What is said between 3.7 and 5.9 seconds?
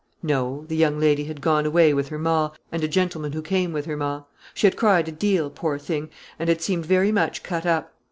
with her ma. She had cried a deal, poor